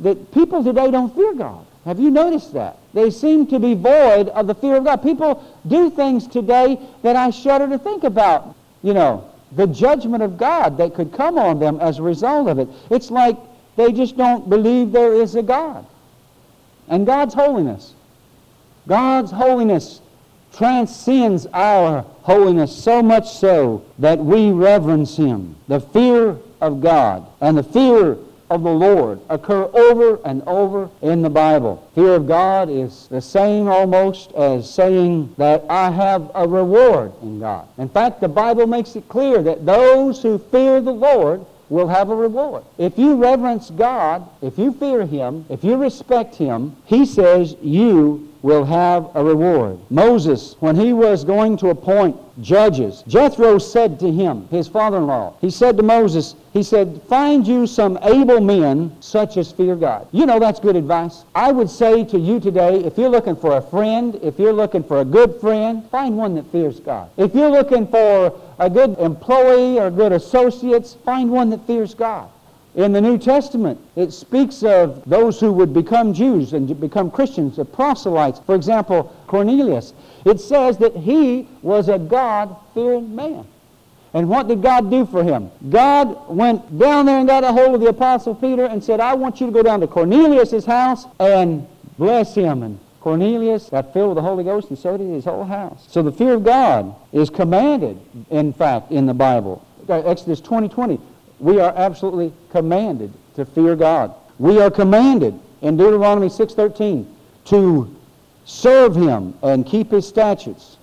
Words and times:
That 0.00 0.32
people 0.32 0.62
today 0.62 0.90
don't 0.90 1.14
fear 1.14 1.34
God. 1.34 1.66
Have 1.84 1.98
you 1.98 2.10
noticed 2.10 2.52
that? 2.52 2.78
They 2.92 3.10
seem 3.10 3.46
to 3.46 3.58
be 3.58 3.74
void 3.74 4.28
of 4.28 4.46
the 4.46 4.54
fear 4.54 4.76
of 4.76 4.84
God. 4.84 5.02
People 5.02 5.42
do 5.66 5.90
things 5.90 6.26
today 6.26 6.78
that 7.02 7.16
I 7.16 7.30
shudder 7.30 7.68
to 7.68 7.78
think 7.78 8.04
about. 8.04 8.54
You 8.82 8.94
know, 8.94 9.30
the 9.52 9.66
judgment 9.66 10.22
of 10.22 10.36
God 10.36 10.76
that 10.78 10.94
could 10.94 11.12
come 11.12 11.38
on 11.38 11.58
them 11.58 11.80
as 11.80 11.98
a 11.98 12.02
result 12.02 12.48
of 12.48 12.58
it. 12.58 12.68
It's 12.90 13.10
like 13.10 13.36
they 13.76 13.92
just 13.92 14.16
don't 14.16 14.50
believe 14.50 14.92
there 14.92 15.14
is 15.14 15.34
a 15.34 15.42
God. 15.42 15.86
And 16.88 17.06
God's 17.06 17.34
holiness. 17.34 17.94
God's 18.86 19.30
holiness 19.30 20.00
transcends 20.54 21.46
our 21.52 22.02
holiness 22.22 22.74
so 22.74 23.02
much 23.02 23.30
so 23.30 23.84
that 23.98 24.18
we 24.18 24.50
reverence 24.50 25.16
Him. 25.16 25.56
The 25.68 25.80
fear 25.80 26.36
of 26.60 26.80
God 26.80 27.26
and 27.40 27.56
the 27.56 27.62
fear 27.62 28.18
of 28.50 28.62
the 28.62 28.70
Lord 28.70 29.20
occur 29.28 29.64
over 29.72 30.20
and 30.24 30.42
over 30.46 30.90
in 31.02 31.22
the 31.22 31.30
Bible. 31.30 31.88
Fear 31.94 32.14
of 32.14 32.26
God 32.26 32.70
is 32.70 33.06
the 33.08 33.20
same 33.20 33.68
almost 33.68 34.32
as 34.32 34.72
saying 34.72 35.34
that 35.36 35.64
I 35.68 35.90
have 35.90 36.30
a 36.34 36.46
reward 36.46 37.12
in 37.22 37.40
God. 37.40 37.68
In 37.78 37.88
fact, 37.88 38.20
the 38.20 38.28
Bible 38.28 38.66
makes 38.66 38.96
it 38.96 39.08
clear 39.08 39.42
that 39.42 39.66
those 39.66 40.22
who 40.22 40.38
fear 40.38 40.80
the 40.80 40.92
Lord 40.92 41.44
will 41.68 41.88
have 41.88 42.08
a 42.08 42.16
reward. 42.16 42.64
If 42.78 42.98
you 42.98 43.16
reverence 43.16 43.70
God, 43.70 44.28
if 44.40 44.58
you 44.58 44.72
fear 44.72 45.04
Him, 45.04 45.44
if 45.48 45.62
you 45.62 45.76
respect 45.76 46.34
Him, 46.34 46.76
He 46.86 47.04
says 47.04 47.56
you 47.60 48.27
will 48.42 48.64
have 48.64 49.10
a 49.14 49.24
reward. 49.24 49.78
Moses, 49.90 50.54
when 50.60 50.76
he 50.76 50.92
was 50.92 51.24
going 51.24 51.56
to 51.58 51.70
appoint 51.70 52.16
judges, 52.40 53.02
Jethro 53.08 53.58
said 53.58 53.98
to 54.00 54.12
him, 54.12 54.46
his 54.48 54.68
father-in-law, 54.68 55.34
he 55.40 55.50
said 55.50 55.76
to 55.76 55.82
Moses, 55.82 56.34
he 56.52 56.62
said, 56.62 57.02
find 57.08 57.46
you 57.46 57.66
some 57.66 57.98
able 58.02 58.40
men 58.40 58.94
such 59.00 59.36
as 59.36 59.50
fear 59.50 59.74
God. 59.74 60.06
You 60.12 60.26
know 60.26 60.38
that's 60.38 60.60
good 60.60 60.76
advice. 60.76 61.24
I 61.34 61.50
would 61.50 61.68
say 61.68 62.04
to 62.04 62.18
you 62.18 62.38
today, 62.38 62.84
if 62.84 62.96
you're 62.96 63.08
looking 63.08 63.36
for 63.36 63.56
a 63.56 63.62
friend, 63.62 64.18
if 64.22 64.38
you're 64.38 64.52
looking 64.52 64.84
for 64.84 65.00
a 65.00 65.04
good 65.04 65.40
friend, 65.40 65.88
find 65.90 66.16
one 66.16 66.34
that 66.36 66.50
fears 66.52 66.80
God. 66.80 67.10
If 67.16 67.34
you're 67.34 67.50
looking 67.50 67.86
for 67.86 68.38
a 68.58 68.70
good 68.70 68.98
employee 68.98 69.78
or 69.78 69.90
good 69.90 70.12
associates, 70.12 70.94
find 71.04 71.30
one 71.30 71.50
that 71.50 71.66
fears 71.66 71.94
God. 71.94 72.30
In 72.78 72.92
the 72.92 73.00
New 73.00 73.18
Testament, 73.18 73.80
it 73.96 74.12
speaks 74.12 74.62
of 74.62 75.02
those 75.04 75.40
who 75.40 75.52
would 75.52 75.74
become 75.74 76.14
Jews 76.14 76.52
and 76.52 76.80
become 76.80 77.10
Christians, 77.10 77.56
the 77.56 77.64
proselytes. 77.64 78.38
For 78.46 78.54
example, 78.54 79.12
Cornelius. 79.26 79.94
It 80.24 80.40
says 80.40 80.78
that 80.78 80.94
he 80.94 81.48
was 81.60 81.88
a 81.88 81.98
God-fearing 81.98 83.16
man. 83.16 83.44
And 84.14 84.28
what 84.28 84.46
did 84.46 84.62
God 84.62 84.92
do 84.92 85.06
for 85.06 85.24
him? 85.24 85.50
God 85.70 86.28
went 86.28 86.78
down 86.78 87.06
there 87.06 87.18
and 87.18 87.26
got 87.26 87.42
a 87.42 87.52
hold 87.52 87.74
of 87.74 87.80
the 87.80 87.88
Apostle 87.88 88.36
Peter 88.36 88.66
and 88.66 88.82
said, 88.82 89.00
I 89.00 89.12
want 89.14 89.40
you 89.40 89.48
to 89.48 89.52
go 89.52 89.64
down 89.64 89.80
to 89.80 89.88
Cornelius' 89.88 90.64
house 90.64 91.04
and 91.18 91.66
bless 91.98 92.36
him. 92.36 92.62
And 92.62 92.78
Cornelius 93.00 93.70
got 93.70 93.92
filled 93.92 94.10
with 94.10 94.16
the 94.18 94.22
Holy 94.22 94.44
Ghost, 94.44 94.68
and 94.68 94.78
so 94.78 94.96
did 94.96 95.08
his 95.08 95.24
whole 95.24 95.44
house. 95.44 95.84
So 95.88 96.00
the 96.00 96.12
fear 96.12 96.34
of 96.34 96.44
God 96.44 96.94
is 97.10 97.28
commanded, 97.28 98.00
in 98.30 98.52
fact, 98.52 98.92
in 98.92 99.06
the 99.06 99.14
Bible. 99.14 99.66
Exodus 99.88 100.40
20, 100.40 100.68
20 100.68 101.00
we 101.40 101.60
are 101.60 101.72
absolutely 101.76 102.32
commanded 102.50 103.12
to 103.36 103.44
fear 103.44 103.76
God. 103.76 104.14
We 104.38 104.60
are 104.60 104.70
commanded 104.70 105.38
in 105.62 105.76
Deuteronomy 105.76 106.28
6.13 106.28 107.06
to 107.46 107.96
serve 108.44 108.94
him 108.94 109.34
and 109.42 109.66
keep 109.66 109.90
his 109.90 110.06
statutes. 110.06 110.76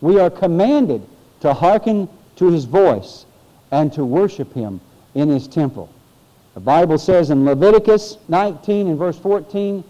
We 0.00 0.18
are 0.18 0.30
commanded 0.30 1.06
to 1.40 1.54
hearken 1.54 2.08
to 2.36 2.50
his 2.50 2.64
voice 2.64 3.26
and 3.70 3.92
to 3.94 4.04
worship 4.04 4.52
him 4.52 4.80
in 5.14 5.28
his 5.28 5.46
temple. 5.48 5.92
The 6.54 6.60
Bible 6.60 6.98
says 6.98 7.30
in 7.30 7.44
Leviticus 7.44 8.18
19 8.28 8.88
and 8.88 8.98
verse 8.98 9.18
14, 9.18 9.82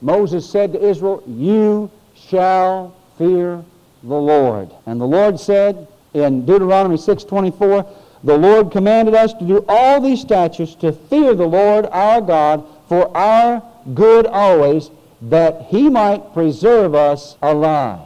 Moses 0.00 0.48
said 0.48 0.72
to 0.72 0.84
Israel, 0.84 1.22
You 1.26 1.90
shall 2.14 2.94
fear 3.16 3.64
the 4.02 4.14
Lord. 4.14 4.70
And 4.86 5.00
the 5.00 5.06
Lord 5.06 5.38
said 5.38 5.86
in 6.12 6.44
Deuteronomy 6.44 6.96
6.24, 6.96 7.88
the 8.24 8.38
Lord 8.38 8.70
commanded 8.70 9.14
us 9.14 9.32
to 9.34 9.44
do 9.44 9.64
all 9.68 10.00
these 10.00 10.20
statutes 10.20 10.74
to 10.76 10.92
fear 10.92 11.34
the 11.34 11.46
Lord 11.46 11.86
our 11.86 12.20
God 12.20 12.64
for 12.88 13.14
our 13.16 13.62
good 13.94 14.26
always, 14.26 14.90
that 15.22 15.62
he 15.68 15.88
might 15.88 16.32
preserve 16.32 16.94
us 16.94 17.36
alive. 17.42 18.00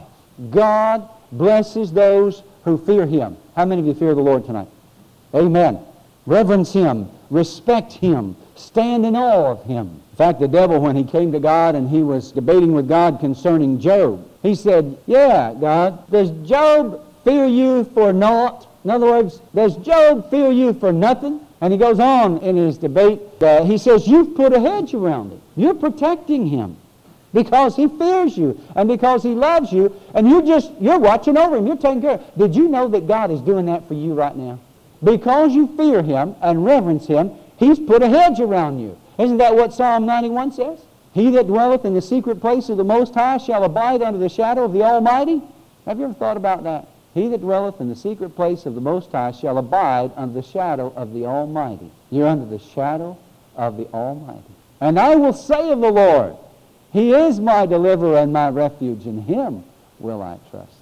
God 0.49 1.07
blesses 1.31 1.91
those 1.91 2.43
who 2.63 2.77
fear 2.77 3.05
him. 3.05 3.37
How 3.55 3.65
many 3.65 3.81
of 3.81 3.87
you 3.87 3.93
fear 3.93 4.15
the 4.15 4.21
Lord 4.21 4.45
tonight? 4.45 4.67
Amen. 5.33 5.79
Reverence 6.25 6.73
him. 6.73 7.09
Respect 7.29 7.93
him. 7.93 8.35
Stand 8.55 9.05
in 9.05 9.15
awe 9.15 9.51
of 9.51 9.63
him. 9.65 10.01
In 10.11 10.17
fact, 10.17 10.39
the 10.39 10.47
devil, 10.47 10.79
when 10.79 10.95
he 10.95 11.03
came 11.03 11.31
to 11.31 11.39
God 11.39 11.75
and 11.75 11.89
he 11.89 12.01
was 12.01 12.31
debating 12.31 12.73
with 12.73 12.87
God 12.87 13.19
concerning 13.19 13.79
Job, 13.79 14.27
he 14.41 14.55
said, 14.55 14.97
Yeah, 15.05 15.53
God, 15.59 16.09
does 16.09 16.31
Job 16.47 17.03
fear 17.23 17.45
you 17.45 17.83
for 17.93 18.13
naught? 18.13 18.67
In 18.87 18.91
other 18.91 19.07
words, 19.07 19.41
does 19.53 19.75
Job 19.75 20.29
fear 20.29 20.49
you 20.49 20.71
for 20.71 20.93
nothing? 20.93 21.45
And 21.59 21.73
he 21.73 21.77
goes 21.77 21.99
on 21.99 22.37
in 22.37 22.55
his 22.55 22.77
debate. 22.77 23.19
Uh, 23.41 23.65
he 23.65 23.77
says, 23.77 24.07
You've 24.07 24.33
put 24.33 24.53
a 24.53 24.61
hedge 24.61 24.93
around 24.93 25.33
him. 25.33 25.41
You're 25.57 25.73
protecting 25.73 26.47
him 26.47 26.77
because 27.33 27.75
he 27.75 27.89
fears 27.89 28.37
you 28.37 28.57
and 28.77 28.87
because 28.87 29.23
he 29.23 29.31
loves 29.31 29.73
you. 29.73 29.93
And 30.13 30.29
you 30.29 30.41
just, 30.41 30.71
you're 30.79 30.99
watching 30.99 31.37
over 31.37 31.57
him. 31.57 31.67
You're 31.67 31.75
taking 31.75 31.99
care 31.99 32.11
of. 32.11 32.23
Did 32.37 32.55
you 32.55 32.69
know 32.69 32.87
that 32.87 33.09
God 33.09 33.29
is 33.29 33.41
doing 33.41 33.65
that 33.65 33.85
for 33.89 33.93
you 33.93 34.13
right 34.13 34.37
now? 34.37 34.57
Because 35.03 35.53
you 35.53 35.67
fear 35.75 36.01
him 36.01 36.37
and 36.41 36.63
reverence 36.63 37.07
him, 37.07 37.31
he's 37.57 37.79
put 37.79 38.01
a 38.01 38.07
hedge 38.07 38.39
around 38.39 38.79
you. 38.79 38.97
Isn't 39.17 39.39
that 39.39 39.53
what 39.53 39.73
Psalm 39.73 40.05
91 40.05 40.53
says? 40.53 40.79
He 41.11 41.29
that 41.31 41.47
dwelleth 41.47 41.83
in 41.83 41.93
the 41.93 42.01
secret 42.01 42.39
place 42.39 42.69
of 42.69 42.77
the 42.77 42.85
Most 42.85 43.15
High 43.15 43.37
shall 43.37 43.65
abide 43.65 44.01
under 44.01 44.17
the 44.17 44.29
shadow 44.29 44.63
of 44.63 44.71
the 44.71 44.83
Almighty. 44.83 45.41
Have 45.85 45.99
you 45.99 46.05
ever 46.05 46.13
thought 46.13 46.37
about 46.37 46.63
that? 46.63 46.87
He 47.17 47.27
that 47.29 47.41
dwelleth 47.41 47.81
in 47.81 47.89
the 47.89 47.95
secret 47.95 48.35
place 48.35 48.67
of 48.67 48.75
the 48.75 48.81
Most 48.81 49.11
High 49.11 49.31
shall 49.31 49.57
abide 49.57 50.11
under 50.15 50.39
the 50.39 50.47
shadow 50.47 50.93
of 50.95 51.13
the 51.13 51.25
Almighty. 51.25 51.89
You're 52.11 52.27
under 52.27 52.45
the 52.45 52.59
shadow 52.59 53.17
of 53.55 53.75
the 53.75 53.87
Almighty. 53.87 54.53
And 54.79 54.99
I 54.99 55.15
will 55.15 55.33
say 55.33 55.71
of 55.71 55.81
the 55.81 55.89
Lord, 55.89 56.37
He 56.93 57.13
is 57.13 57.39
my 57.39 57.65
deliverer 57.65 58.19
and 58.19 58.31
my 58.31 58.49
refuge. 58.49 59.07
In 59.07 59.23
Him 59.23 59.63
will 59.97 60.21
I 60.21 60.37
trust. 60.51 60.75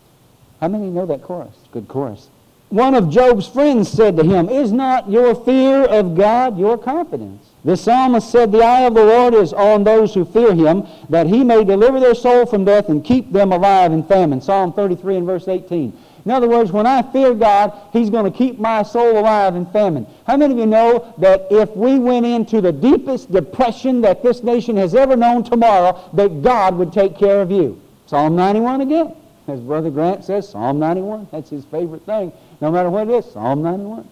How 0.60 0.68
many 0.68 0.90
know 0.90 1.06
that 1.06 1.22
chorus? 1.22 1.56
Good 1.72 1.88
chorus. 1.88 2.28
One 2.70 2.96
of 2.96 3.10
Job's 3.10 3.48
friends 3.48 3.90
said 3.90 4.18
to 4.18 4.24
him, 4.24 4.50
Is 4.50 4.72
not 4.72 5.10
your 5.10 5.36
fear 5.36 5.84
of 5.84 6.16
God 6.16 6.58
your 6.58 6.78
confidence? 6.78 7.48
The 7.64 7.78
psalmist 7.78 8.30
said, 8.30 8.52
The 8.52 8.64
eye 8.64 8.82
of 8.82 8.96
the 8.96 9.06
Lord 9.06 9.34
is 9.34 9.54
on 9.54 9.84
those 9.84 10.14
who 10.14 10.26
fear 10.26 10.54
him, 10.54 10.86
that 11.10 11.28
he 11.28 11.44
may 11.44 11.64
deliver 11.64 12.00
their 12.00 12.16
soul 12.16 12.46
from 12.46 12.66
death 12.66 12.90
and 12.90 13.06
keep 13.06 13.32
them 13.32 13.52
alive 13.52 13.94
in 13.94 14.04
famine. 14.04 14.42
Psalm 14.42 14.74
33 14.74 15.18
and 15.18 15.26
verse 15.26 15.48
18. 15.48 15.98
In 16.26 16.32
other 16.32 16.50
words, 16.50 16.72
when 16.72 16.88
I 16.88 17.04
fear 17.12 17.36
God, 17.36 17.72
He's 17.94 18.10
going 18.10 18.30
to 18.30 18.36
keep 18.36 18.60
my 18.60 18.82
soul 18.82 19.18
alive 19.20 19.56
in 19.56 19.68
famine. 19.68 20.08
How 20.26 20.36
many 20.36 20.54
of 20.54 20.60
you 20.60 20.66
know 20.66 21.14
that 21.20 21.48
if 21.52 21.76
we 21.76 22.00
went 22.00 22.26
into 22.26 22.62
the 22.62 22.72
deepest 22.72 23.32
depression 23.32 24.02
that 24.02 24.24
this 24.24 24.42
nation 24.42 24.76
has 24.78 24.96
ever 24.96 25.16
known 25.16 25.44
tomorrow, 25.44 26.10
that 26.14 26.42
God 26.42 26.76
would 26.78 26.92
take 26.92 27.18
care 27.18 27.42
of 27.42 27.52
you? 27.52 27.80
Psalm 28.08 28.36
91 28.36 28.82
again. 28.82 29.16
As 29.48 29.60
Brother 29.60 29.92
Grant 29.92 30.26
says, 30.26 30.50
Psalm 30.50 30.80
91, 30.80 31.28
that's 31.32 31.52
his 31.52 31.66
favorite 31.66 32.04
thing. 32.08 32.32
No 32.62 32.72
matter 32.72 32.90
what 32.90 33.08
it 33.08 33.14
is, 33.14 33.32
Psalm 33.32 33.62
91. 33.62 34.08